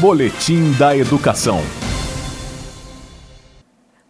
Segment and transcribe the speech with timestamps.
[0.00, 1.56] Boletim da Educação.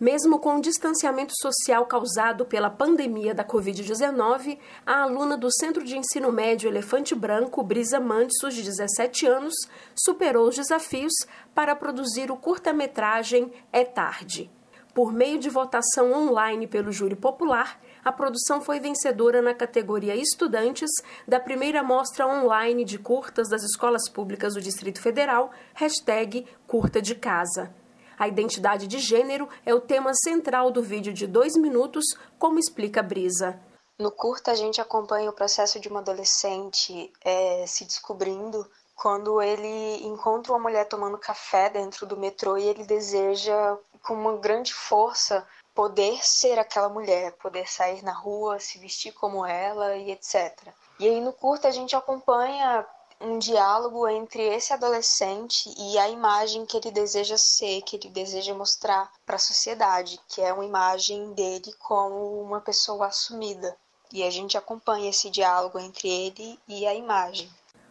[0.00, 5.98] Mesmo com o distanciamento social causado pela pandemia da Covid-19, a aluna do Centro de
[5.98, 9.52] Ensino Médio Elefante Branco, Brisa Mansos, de 17 anos,
[9.94, 11.12] superou os desafios
[11.54, 14.50] para produzir o curta-metragem É Tarde.
[14.94, 20.88] Por meio de votação online pelo júri popular, a produção foi vencedora na categoria Estudantes
[21.26, 27.16] da primeira mostra online de curtas das escolas públicas do Distrito Federal, hashtag Curta de
[27.16, 27.74] Casa.
[28.16, 32.04] A identidade de gênero é o tema central do vídeo de dois minutos,
[32.38, 33.58] como explica Brisa.
[33.98, 40.06] No curta, a gente acompanha o processo de uma adolescente é, se descobrindo quando ele
[40.06, 45.46] encontra uma mulher tomando café dentro do metrô e ele deseja com uma grande força
[45.74, 50.56] poder ser aquela mulher, poder sair na rua, se vestir como ela e etc.
[51.00, 52.86] E aí no curto a gente acompanha
[53.20, 58.54] um diálogo entre esse adolescente e a imagem que ele deseja ser, que ele deseja
[58.54, 63.76] mostrar para a sociedade, que é uma imagem dele como uma pessoa assumida.
[64.12, 67.50] E a gente acompanha esse diálogo entre ele e a imagem.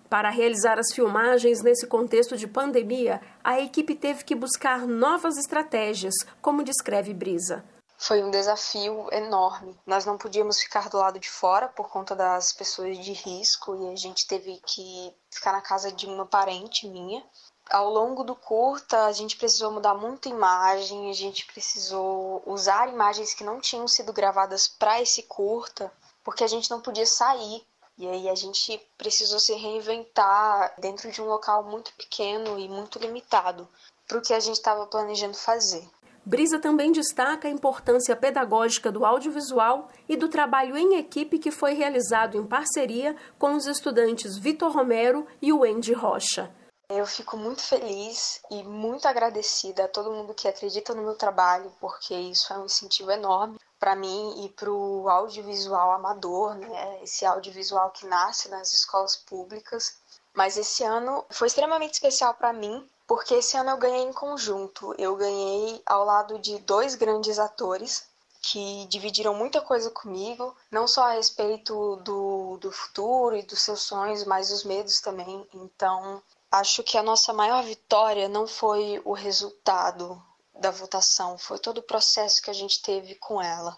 [0.10, 6.14] Para realizar as filmagens nesse contexto de pandemia, a equipe teve que buscar novas estratégias,
[6.42, 7.64] como descreve Brisa.
[7.98, 9.80] Foi um desafio enorme.
[9.86, 13.94] Nós não podíamos ficar do lado de fora por conta das pessoas de risco e
[13.94, 17.24] a gente teve que ficar na casa de uma parente minha.
[17.72, 23.34] Ao longo do curta, a gente precisou mudar muita imagem, a gente precisou usar imagens
[23.34, 25.90] que não tinham sido gravadas para esse curta,
[26.24, 27.66] porque a gente não podia sair
[27.98, 33.00] e aí a gente precisou se reinventar dentro de um local muito pequeno e muito
[33.00, 33.68] limitado
[34.08, 35.88] para o que a gente estava planejando fazer.
[36.26, 41.74] Brisa também destaca a importância pedagógica do audiovisual e do trabalho em equipe que foi
[41.74, 46.50] realizado em parceria com os estudantes Vitor Romero e Wendy Rocha.
[46.90, 51.72] Eu fico muito feliz e muito agradecida a todo mundo que acredita no meu trabalho,
[51.80, 57.04] porque isso é um incentivo enorme para mim e para o audiovisual amador, né?
[57.04, 59.98] Esse audiovisual que nasce nas escolas públicas.
[60.34, 64.96] Mas esse ano foi extremamente especial para mim, porque esse ano eu ganhei em conjunto.
[64.98, 68.06] Eu ganhei ao lado de dois grandes atores
[68.42, 73.82] que dividiram muita coisa comigo, não só a respeito do, do futuro e dos seus
[73.82, 75.46] sonhos, mas os medos também.
[75.54, 80.24] Então, acho que a nossa maior vitória não foi o resultado
[80.56, 83.78] da votação, foi todo o processo que a gente teve com ela.